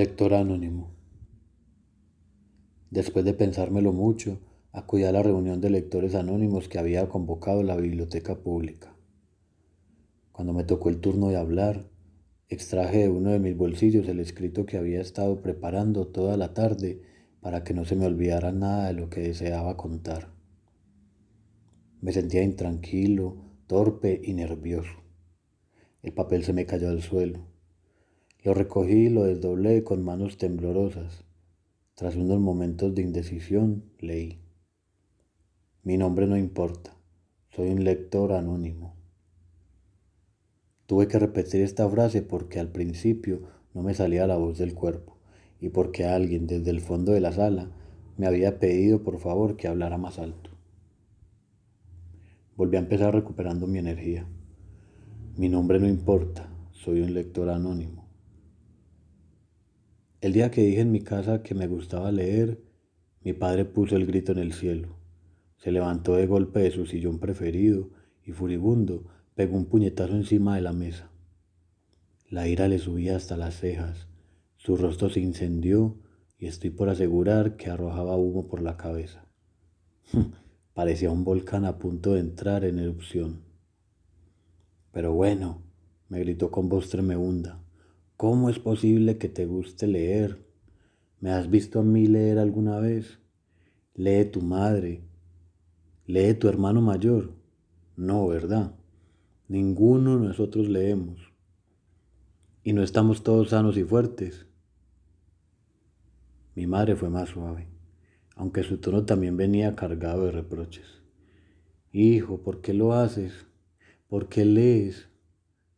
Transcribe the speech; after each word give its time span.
Lector 0.00 0.32
anónimo. 0.32 0.94
Después 2.90 3.22
de 3.26 3.34
pensármelo 3.34 3.92
mucho, 3.92 4.40
acudí 4.72 5.04
a 5.04 5.12
la 5.12 5.22
reunión 5.22 5.60
de 5.60 5.68
lectores 5.68 6.14
anónimos 6.14 6.70
que 6.70 6.78
había 6.78 7.06
convocado 7.10 7.62
la 7.62 7.76
biblioteca 7.76 8.38
pública. 8.38 8.96
Cuando 10.32 10.54
me 10.54 10.64
tocó 10.64 10.88
el 10.88 11.00
turno 11.00 11.28
de 11.28 11.36
hablar, 11.36 11.90
extraje 12.48 13.00
de 13.00 13.08
uno 13.10 13.28
de 13.28 13.40
mis 13.40 13.54
bolsillos 13.54 14.08
el 14.08 14.20
escrito 14.20 14.64
que 14.64 14.78
había 14.78 15.02
estado 15.02 15.42
preparando 15.42 16.06
toda 16.06 16.38
la 16.38 16.54
tarde 16.54 17.02
para 17.42 17.62
que 17.62 17.74
no 17.74 17.84
se 17.84 17.94
me 17.94 18.06
olvidara 18.06 18.52
nada 18.52 18.86
de 18.86 18.94
lo 18.94 19.10
que 19.10 19.20
deseaba 19.20 19.76
contar. 19.76 20.32
Me 22.00 22.14
sentía 22.14 22.42
intranquilo, 22.42 23.36
torpe 23.66 24.18
y 24.24 24.32
nervioso. 24.32 25.02
El 26.00 26.14
papel 26.14 26.42
se 26.42 26.54
me 26.54 26.64
cayó 26.64 26.88
al 26.88 27.02
suelo. 27.02 27.59
Lo 28.42 28.54
recogí 28.54 28.92
y 28.92 29.08
lo 29.10 29.24
desdoblé 29.24 29.84
con 29.84 30.02
manos 30.02 30.38
temblorosas. 30.38 31.24
Tras 31.94 32.16
unos 32.16 32.40
momentos 32.40 32.94
de 32.94 33.02
indecisión, 33.02 33.84
leí. 33.98 34.40
Mi 35.82 35.98
nombre 35.98 36.26
no 36.26 36.38
importa, 36.38 36.96
soy 37.50 37.68
un 37.68 37.84
lector 37.84 38.32
anónimo. 38.32 38.94
Tuve 40.86 41.06
que 41.06 41.18
repetir 41.18 41.60
esta 41.60 41.86
frase 41.90 42.22
porque 42.22 42.58
al 42.58 42.68
principio 42.68 43.42
no 43.74 43.82
me 43.82 43.92
salía 43.92 44.26
la 44.26 44.38
voz 44.38 44.56
del 44.56 44.72
cuerpo 44.72 45.18
y 45.60 45.68
porque 45.68 46.06
alguien 46.06 46.46
desde 46.46 46.70
el 46.70 46.80
fondo 46.80 47.12
de 47.12 47.20
la 47.20 47.32
sala 47.32 47.70
me 48.16 48.26
había 48.26 48.58
pedido 48.58 49.02
por 49.02 49.18
favor 49.18 49.58
que 49.58 49.68
hablara 49.68 49.98
más 49.98 50.18
alto. 50.18 50.48
Volví 52.56 52.76
a 52.76 52.80
empezar 52.80 53.14
recuperando 53.14 53.66
mi 53.66 53.78
energía. 53.78 54.26
Mi 55.36 55.50
nombre 55.50 55.78
no 55.78 55.86
importa, 55.86 56.48
soy 56.72 57.02
un 57.02 57.12
lector 57.12 57.50
anónimo. 57.50 58.09
El 60.20 60.34
día 60.34 60.50
que 60.50 60.62
dije 60.62 60.82
en 60.82 60.92
mi 60.92 61.00
casa 61.00 61.42
que 61.42 61.54
me 61.54 61.66
gustaba 61.66 62.12
leer, 62.12 62.60
mi 63.22 63.32
padre 63.32 63.64
puso 63.64 63.96
el 63.96 64.04
grito 64.04 64.32
en 64.32 64.38
el 64.38 64.52
cielo. 64.52 64.98
Se 65.56 65.72
levantó 65.72 66.14
de 66.14 66.26
golpe 66.26 66.60
de 66.60 66.70
su 66.70 66.84
sillón 66.84 67.18
preferido 67.18 67.88
y 68.22 68.32
furibundo 68.32 69.06
pegó 69.34 69.56
un 69.56 69.64
puñetazo 69.64 70.14
encima 70.14 70.56
de 70.56 70.60
la 70.60 70.74
mesa. 70.74 71.10
La 72.28 72.48
ira 72.48 72.68
le 72.68 72.78
subía 72.78 73.16
hasta 73.16 73.38
las 73.38 73.58
cejas, 73.58 74.08
su 74.58 74.76
rostro 74.76 75.08
se 75.08 75.20
incendió 75.20 75.96
y 76.38 76.46
estoy 76.46 76.68
por 76.68 76.90
asegurar 76.90 77.56
que 77.56 77.70
arrojaba 77.70 78.16
humo 78.16 78.46
por 78.46 78.60
la 78.60 78.76
cabeza. 78.76 79.24
Parecía 80.74 81.10
un 81.10 81.24
volcán 81.24 81.64
a 81.64 81.78
punto 81.78 82.12
de 82.12 82.20
entrar 82.20 82.64
en 82.64 82.78
erupción. 82.78 83.40
Pero 84.92 85.14
bueno, 85.14 85.62
me 86.10 86.20
gritó 86.20 86.50
con 86.50 86.68
voz 86.68 86.90
tremenda, 86.90 87.62
¿Cómo 88.20 88.50
es 88.50 88.58
posible 88.58 89.16
que 89.16 89.30
te 89.30 89.46
guste 89.46 89.86
leer? 89.86 90.44
¿Me 91.20 91.30
has 91.30 91.48
visto 91.48 91.80
a 91.80 91.82
mí 91.82 92.06
leer 92.06 92.38
alguna 92.38 92.78
vez? 92.78 93.18
Lee 93.94 94.26
tu 94.26 94.42
madre. 94.42 95.00
Lee 96.04 96.34
tu 96.34 96.46
hermano 96.46 96.82
mayor. 96.82 97.32
No, 97.96 98.28
¿verdad? 98.28 98.74
Ninguno 99.48 100.18
de 100.18 100.26
nosotros 100.26 100.68
leemos. 100.68 101.32
Y 102.62 102.74
no 102.74 102.82
estamos 102.82 103.22
todos 103.22 103.48
sanos 103.48 103.78
y 103.78 103.84
fuertes. 103.84 104.44
Mi 106.54 106.66
madre 106.66 106.96
fue 106.96 107.08
más 107.08 107.30
suave, 107.30 107.68
aunque 108.36 108.64
su 108.64 108.76
tono 108.76 109.06
también 109.06 109.38
venía 109.38 109.74
cargado 109.74 110.26
de 110.26 110.32
reproches. 110.32 111.02
Hijo, 111.90 112.42
¿por 112.42 112.60
qué 112.60 112.74
lo 112.74 112.92
haces? 112.92 113.46
¿Por 114.08 114.28
qué 114.28 114.44
lees? 114.44 115.08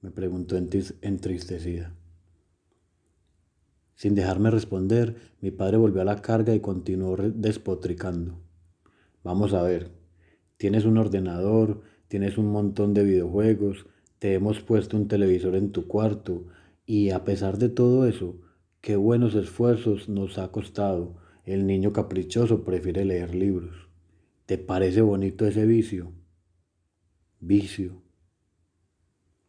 me 0.00 0.10
preguntó 0.10 0.56
entristecida. 0.56 1.94
Sin 4.02 4.16
dejarme 4.16 4.50
responder, 4.50 5.14
mi 5.40 5.52
padre 5.52 5.76
volvió 5.76 6.02
a 6.02 6.04
la 6.04 6.22
carga 6.22 6.52
y 6.52 6.58
continuó 6.58 7.16
despotricando. 7.16 8.40
Vamos 9.22 9.54
a 9.54 9.62
ver, 9.62 9.92
tienes 10.56 10.86
un 10.86 10.98
ordenador, 10.98 11.82
tienes 12.08 12.36
un 12.36 12.50
montón 12.50 12.94
de 12.94 13.04
videojuegos, 13.04 13.86
te 14.18 14.34
hemos 14.34 14.58
puesto 14.58 14.96
un 14.96 15.06
televisor 15.06 15.54
en 15.54 15.70
tu 15.70 15.86
cuarto 15.86 16.48
y 16.84 17.10
a 17.10 17.22
pesar 17.22 17.58
de 17.58 17.68
todo 17.68 18.04
eso, 18.04 18.40
qué 18.80 18.96
buenos 18.96 19.36
esfuerzos 19.36 20.08
nos 20.08 20.36
ha 20.38 20.50
costado. 20.50 21.14
El 21.44 21.68
niño 21.68 21.92
caprichoso 21.92 22.64
prefiere 22.64 23.04
leer 23.04 23.36
libros. 23.36 23.88
¿Te 24.46 24.58
parece 24.58 25.00
bonito 25.00 25.46
ese 25.46 25.64
vicio? 25.64 26.10
Vicio. 27.38 28.02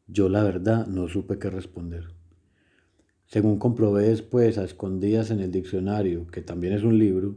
Yo 0.06 0.30
la 0.30 0.44
verdad 0.44 0.86
no 0.86 1.08
supe 1.08 1.40
qué 1.40 1.50
responder. 1.50 2.14
Según 3.34 3.58
comprobé 3.58 4.10
después 4.10 4.60
a 4.60 4.64
escondidas 4.64 5.32
en 5.32 5.40
el 5.40 5.52
diccionario, 5.52 6.28
que 6.28 6.44
también 6.44 6.74
es 6.74 6.84
un 6.84 7.00
libro, 7.00 7.34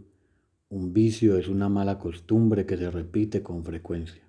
un 0.68 0.92
vicio 0.92 1.38
es 1.38 1.48
una 1.48 1.70
mala 1.70 1.98
costumbre 1.98 2.66
que 2.66 2.76
se 2.76 2.90
repite 2.90 3.42
con 3.42 3.64
frecuencia. 3.64 4.22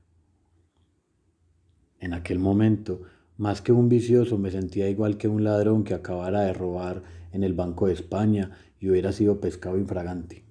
En 2.00 2.14
aquel 2.14 2.40
momento, 2.40 3.02
más 3.36 3.62
que 3.62 3.74
un 3.74 3.90
vicioso, 3.90 4.38
me 4.38 4.50
sentía 4.50 4.90
igual 4.90 5.18
que 5.18 5.28
un 5.28 5.44
ladrón 5.44 5.84
que 5.84 5.94
acabara 5.94 6.44
de 6.44 6.54
robar 6.54 7.04
en 7.34 7.44
el 7.44 7.54
Banco 7.54 7.88
de 7.88 7.96
España 7.96 8.52
y 8.80 8.90
hubiera 8.90 9.12
sido 9.12 9.42
pescado 9.42 9.78
infragante. 9.78 10.46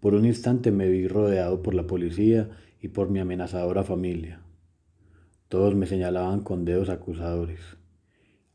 Por 0.00 0.14
un 0.14 0.24
instante 0.24 0.72
me 0.72 0.88
vi 0.88 1.06
rodeado 1.06 1.62
por 1.62 1.72
la 1.72 1.86
policía 1.86 2.50
y 2.80 2.88
por 2.88 3.10
mi 3.10 3.20
amenazadora 3.20 3.84
familia. 3.84 4.42
Todos 5.46 5.76
me 5.76 5.86
señalaban 5.86 6.40
con 6.40 6.64
dedos 6.64 6.88
acusadores. 6.88 7.60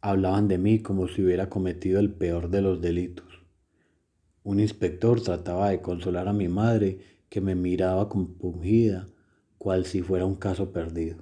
Hablaban 0.01 0.47
de 0.47 0.57
mí 0.57 0.79
como 0.79 1.09
si 1.09 1.23
hubiera 1.23 1.49
cometido 1.49 1.99
el 1.99 2.13
peor 2.13 2.49
de 2.49 2.61
los 2.61 2.79
delitos. 2.79 3.27
Un 4.43 4.61
inspector 4.61 5.21
trataba 5.21 5.69
de 5.69 5.81
consolar 5.81 6.29
a 6.29 6.33
mi 6.33 6.47
madre 6.47 6.99
que 7.27 7.41
me 7.41 7.53
miraba 7.53 8.07
compungida, 8.07 9.09
cual 9.57 9.85
si 9.85 10.01
fuera 10.01 10.25
un 10.25 10.35
caso 10.35 10.71
perdido. 10.71 11.17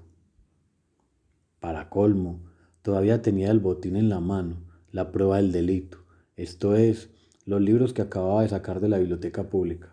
Para 1.59 1.89
colmo, 1.89 2.45
todavía 2.83 3.23
tenía 3.23 3.49
el 3.49 3.59
botín 3.59 3.95
en 3.95 4.09
la 4.09 4.19
mano, 4.19 4.61
la 4.91 5.11
prueba 5.11 5.38
del 5.38 5.51
delito, 5.51 6.05
esto 6.35 6.75
es, 6.75 7.09
los 7.45 7.59
libros 7.59 7.94
que 7.94 8.03
acababa 8.03 8.44
de 8.44 8.49
sacar 8.49 8.79
de 8.79 8.89
la 8.89 8.99
biblioteca 8.99 9.49
pública. 9.49 9.91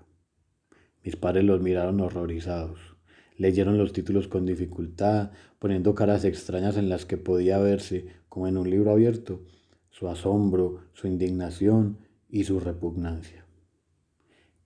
Mis 1.03 1.17
padres 1.17 1.45
los 1.45 1.63
miraron 1.63 2.01
horrorizados. 2.01 2.94
Leyeron 3.37 3.79
los 3.79 3.93
títulos 3.93 4.29
con 4.29 4.47
dificultad, 4.47 5.33
poniendo 5.59 5.95
caras 5.95 6.25
extrañas 6.25 6.77
en 6.77 6.89
las 6.89 7.05
que 7.05 7.17
podía 7.17 7.59
verse, 7.59 8.07
como 8.29 8.47
en 8.47 8.57
un 8.57 8.71
libro 8.71 8.93
abierto, 8.93 9.43
su 9.91 10.09
asombro, 10.09 10.85
su 10.93 11.09
indignación 11.09 11.99
y 12.29 12.45
su 12.45 12.61
repugnancia. 12.61 13.45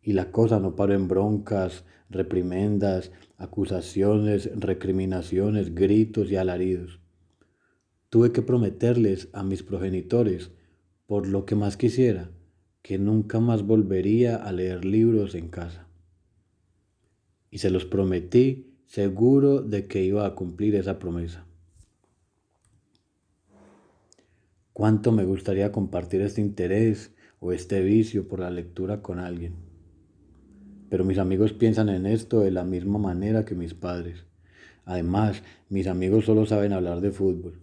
Y 0.03 0.12
la 0.12 0.31
cosa 0.31 0.61
no 0.61 0.77
paró 0.77 0.95
en 0.95 1.09
broncas, 1.09 1.84
reprimendas, 2.11 3.11
acusaciones, 3.39 4.51
recriminaciones, 4.55 5.75
gritos 5.75 6.31
y 6.31 6.37
alaridos. 6.37 7.00
Tuve 8.11 8.33
que 8.33 8.43
prometerles 8.43 9.29
a 9.33 9.43
mis 9.43 9.62
progenitores, 9.62 10.50
por 11.06 11.27
lo 11.27 11.47
que 11.47 11.55
más 11.55 11.79
quisiera, 11.79 12.31
que 12.83 12.99
nunca 12.99 13.41
más 13.41 13.62
volvería 13.62 14.37
a 14.37 14.53
leer 14.53 14.85
libros 14.85 15.35
en 15.35 15.49
casa 15.49 15.88
y 17.51 17.59
se 17.59 17.71
los 17.71 17.85
prometí 17.85 18.75
seguro 18.87 19.61
de 19.61 19.87
que 19.87 20.03
iba 20.03 20.27
a 20.27 20.35
cumplir 20.35 20.75
esa 20.75 20.99
promesa. 20.99 21.45
Cuánto 24.73 25.13
me 25.13 25.25
gustaría 25.25 25.73
compartir 25.73 26.21
este 26.23 26.41
interés 26.41 27.13
o 27.41 27.53
este 27.53 27.81
vicio 27.81 28.29
por 28.29 28.41
la 28.41 28.51
lectura 28.51 29.03
con 29.03 29.19
alguien. 29.19 29.55
Pero 30.89 31.05
mis 31.05 31.19
amigos 31.19 31.53
piensan 31.53 31.89
en 31.89 32.07
esto 32.07 32.41
de 32.41 32.51
la 32.51 32.65
misma 32.65 32.99
manera 32.99 33.45
que 33.45 33.55
mis 33.55 33.75
padres. 33.75 34.25
Además, 34.85 35.43
mis 35.69 35.87
amigos 35.87 36.25
solo 36.25 36.47
saben 36.47 36.73
hablar 36.73 37.01
de 37.01 37.11
fútbol. 37.11 37.61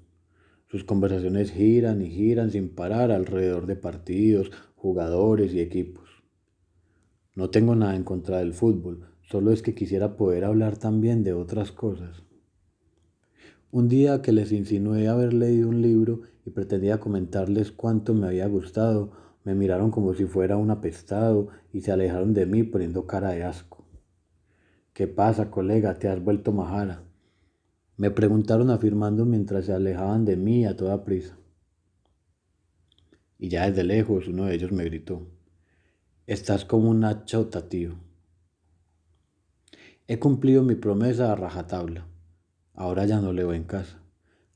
Sus 0.67 0.83
conversaciones 0.83 1.51
giran 1.51 2.01
y 2.01 2.09
giran 2.09 2.51
sin 2.51 2.69
parar 2.69 3.11
alrededor 3.11 3.65
de 3.65 3.75
partidos, 3.75 4.51
jugadores 4.75 5.53
y 5.53 5.61
equipos. 5.61 6.09
No 7.33 7.49
tengo 7.49 7.75
nada 7.75 7.95
en 7.95 8.03
contra 8.03 8.39
del 8.39 8.53
fútbol, 8.53 9.07
Solo 9.29 9.51
es 9.51 9.61
que 9.61 9.73
quisiera 9.73 10.17
poder 10.17 10.45
hablar 10.45 10.77
también 10.77 11.23
de 11.23 11.33
otras 11.33 11.71
cosas. 11.71 12.23
Un 13.71 13.89
día 13.89 14.21
que 14.21 14.31
les 14.31 14.51
insinué 14.51 15.07
haber 15.07 15.33
leído 15.33 15.67
un 15.67 15.81
libro 15.81 16.21
y 16.45 16.51
pretendía 16.51 16.99
comentarles 16.99 17.71
cuánto 17.71 18.13
me 18.13 18.27
había 18.27 18.47
gustado, 18.47 19.11
me 19.43 19.55
miraron 19.55 19.91
como 19.91 20.13
si 20.13 20.25
fuera 20.25 20.57
un 20.57 20.69
apestado 20.69 21.49
y 21.73 21.81
se 21.81 21.91
alejaron 21.91 22.33
de 22.33 22.45
mí 22.45 22.63
poniendo 22.63 23.07
cara 23.07 23.31
de 23.31 23.43
asco. 23.43 23.85
¿Qué 24.93 25.07
pasa, 25.07 25.51
colega? 25.51 25.95
¿Te 25.95 26.07
has 26.07 26.23
vuelto 26.23 26.51
majara? 26.51 27.03
Me 27.97 28.11
preguntaron 28.11 28.69
afirmando 28.69 29.25
mientras 29.25 29.65
se 29.65 29.73
alejaban 29.73 30.23
de 30.23 30.37
mí 30.37 30.65
a 30.65 30.75
toda 30.75 31.03
prisa. 31.03 31.37
Y 33.37 33.49
ya 33.49 33.69
desde 33.69 33.83
lejos 33.83 34.27
uno 34.27 34.45
de 34.45 34.55
ellos 34.55 34.71
me 34.71 34.85
gritó, 34.85 35.27
Estás 36.27 36.63
como 36.63 36.89
una 36.89 37.25
chota, 37.25 37.67
tío. 37.67 37.95
He 40.07 40.19
cumplido 40.19 40.61
mi 40.61 40.75
promesa 40.75 41.31
a 41.31 41.35
rajatabla. 41.35 42.05
Ahora 42.75 43.07
ya 43.07 43.21
no 43.21 43.33
leo 43.33 43.53
en 43.53 43.63
casa. 43.63 44.03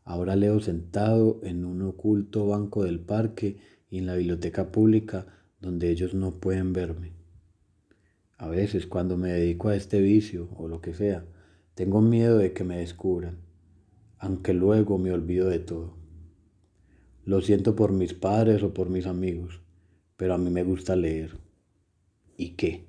Ahora 0.03 0.35
leo 0.35 0.59
sentado 0.59 1.39
en 1.41 1.65
un 1.65 1.81
oculto 1.81 2.45
banco 2.45 2.83
del 2.83 2.99
parque 2.99 3.57
y 3.89 3.97
en 3.97 4.05
la 4.05 4.13
biblioteca 4.13 4.71
pública 4.71 5.25
donde 5.59 5.89
ellos 5.89 6.13
no 6.13 6.39
pueden 6.39 6.71
verme. 6.71 7.13
A 8.37 8.47
veces 8.47 8.85
cuando 8.85 9.17
me 9.17 9.29
dedico 9.29 9.69
a 9.69 9.75
este 9.75 9.99
vicio 9.99 10.49
o 10.55 10.67
lo 10.67 10.81
que 10.81 10.93
sea, 10.93 11.25
tengo 11.73 11.99
miedo 11.99 12.37
de 12.37 12.53
que 12.53 12.63
me 12.63 12.77
descubran, 12.77 13.39
aunque 14.19 14.53
luego 14.53 14.99
me 14.99 15.11
olvido 15.11 15.49
de 15.49 15.59
todo. 15.59 15.97
Lo 17.25 17.41
siento 17.41 17.75
por 17.75 17.91
mis 17.91 18.13
padres 18.13 18.61
o 18.61 18.71
por 18.71 18.91
mis 18.91 19.07
amigos, 19.07 19.61
pero 20.15 20.35
a 20.35 20.37
mí 20.37 20.51
me 20.51 20.63
gusta 20.63 20.95
leer. 20.95 21.39
¿Y 22.37 22.51
qué? 22.51 22.88